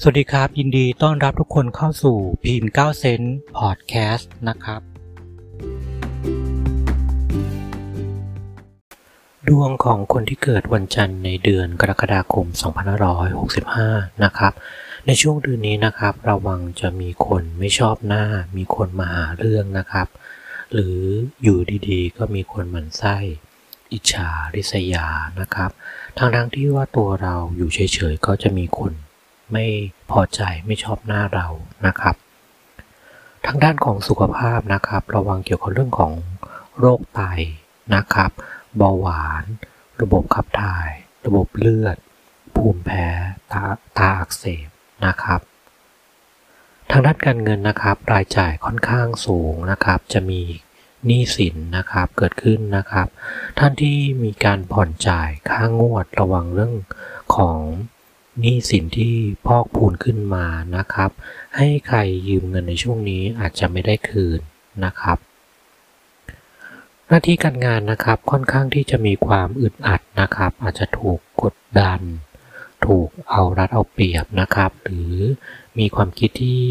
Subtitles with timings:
[0.00, 3.20] สวัสดีครับ ยินดีต้อนรับทุกคนเข้าสู่พีม9เซน
[3.56, 4.80] พอดแคสต์นะครับ
[9.48, 12.46] ดวงของคนที่เกิดวันจันทร์ในเดือนกรกฎาคม
[13.34, 14.52] 2565 นะครับ
[15.06, 18.24] ในช่วงเดือนนี้นะครับ ระวังจะมีคนไม่ชอบหน้า
[18.56, 20.08] มีคนมาหาเรื่องนะครับ
[20.72, 20.98] หรือ
[21.42, 23.16] อยู่ดีๆ ก็มีคนหมั่นไส้
[23.92, 25.06] อิจฉาริษยา
[25.40, 25.70] นะครับ
[26.18, 28.92] ทั้งทั้งที่ว่าตัวเราอยู่เฉยๆ ก็จะมีคน
[29.52, 29.64] ไม่
[30.10, 31.46] พอใจไม่ชอบหน้าเรา
[31.86, 32.16] นะครับ
[33.46, 36.12] ทางด้านของสุขภาพนะครับ ระวังเกี่ยวกับเรื่องของ
[36.78, 37.22] โรคไต
[37.94, 38.30] นะครับ
[38.76, 39.44] เบาหวาน
[40.00, 40.90] ระบบขับถ่าย
[41.26, 41.96] ระบบเลือด
[42.56, 43.06] ภูมิแพ้
[43.52, 43.64] ตา
[43.98, 44.68] ตาอักเสบ
[45.06, 45.40] นะครับ
[46.90, 50.40] ทางด้านการเงินนะครับ รายจ่ายค่อนข้างสูงนะครับ จะมี
[51.06, 53.08] หนี้สินนะครับเกิดขึ้นนะครับ
[53.58, 56.74] ท่านที่มีการผ่อนจ่ายค่างวดระวังเรื่อง
[57.36, 57.58] ของ
[58.40, 59.14] หนี้สินที่
[59.46, 61.10] พอกพูนขึ้นมานะครับ
[61.56, 64.40] ให้ใครยืมเงินในช่วงนี้อาจจะไม่ได้คืน
[64.84, 65.18] นะครับ
[67.08, 72.00] หน้าที่การงานนะครับค่อนข้างที่จะมีความอึดอัดนะครับ อาจจะถูกกดดัน
[72.86, 75.14] ถูกเอารัดเอาเปรียบนะครับ หรือ
[75.78, 76.66] มีความคิดที่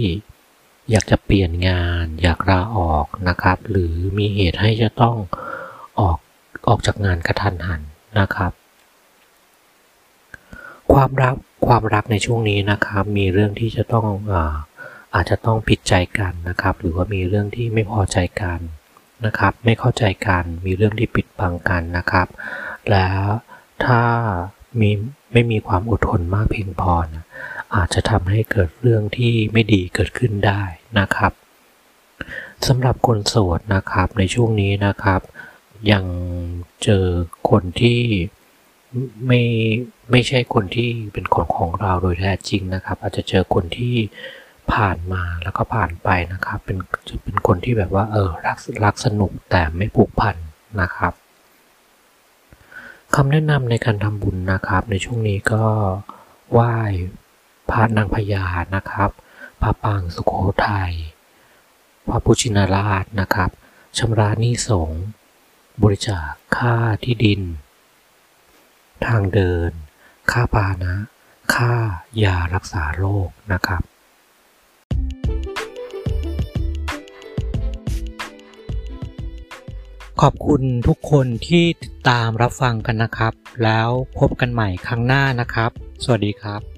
[0.91, 5.15] อยากจะเปลี่ยนงานอยากลาออกนะครับ หรือมีเหตุให้จะต้อง
[5.99, 6.17] ออก
[6.67, 7.81] ออกจากงานกระทันหัน
[8.19, 8.51] นะครับ
[10.93, 14.55] ความรัก ความรักในช่วงนี้นะครับ มีเรื่องที่จะต้องอา
[15.15, 18.59] อาจจะต้องผิดใจกันนะครับ หรือว่ามีเรื่องที่ไม่พอใจกัน
[19.25, 22.27] นะครับ ไม่เข้าใจกันมีเรื่องที่ปิดบังกันนะครับ
[22.91, 23.25] แล้ว
[23.85, 24.01] ถ้า
[24.79, 24.89] มี
[25.33, 27.25] ไม่มีความอดทนมากเพียงพอนะ
[27.75, 30.61] อาจจะทำให้เกิดเรื่องที่ไม่ดีเกิดขึ้นได้
[30.99, 31.31] นะครับ
[32.67, 35.21] สำหรับคนโสดนะครับในช่วงนี้นะครับ
[35.91, 36.05] ยัง
[36.83, 37.05] เจอ
[37.49, 37.99] คนที่
[39.27, 39.41] ไม่
[40.11, 43.95] ไม่ใช่คนที่เป็นคนของเราโดยแท้จริงนะครับ อาจจะเจอคนที่
[44.73, 50.35] ผ่านมาแล้วก็ผ่านไปนะครับ เป็นจะเป็นคนที่แบบว่าเออรักรักสนุกแต่ไม่ผูกพัน
[50.81, 51.13] นะครับ
[53.15, 55.65] คำแนะนำในการทำบุญนะครับ ในช่วงนี้ก็
[56.51, 56.75] ไหว้
[57.69, 59.09] พระนางพญานะครับ
[59.61, 60.33] พระปางสุโข
[60.67, 60.93] ทัย
[62.09, 63.49] พระพุชินราชนะครับ
[63.97, 64.89] ชำระหนี้สง
[65.83, 67.41] บริจาคค่าที่ดิน
[69.07, 69.71] ทางเดิน
[70.31, 70.93] ค่าพาหนะ
[71.55, 71.73] ค่า
[72.23, 73.81] ยารักษาโรคนะครับ
[80.21, 85.71] ขอบคุณทุกคนที่ติดตามรับฟังกันนะครับ แล้วพบกันใหม่ครั้งหน้านะครับ
[86.03, 86.70] สวัสดีครับ